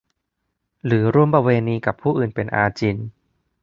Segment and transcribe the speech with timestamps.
[0.85, 2.97] หรือร่วมประเวณีกับผู้อื่นเป็นอาจิณ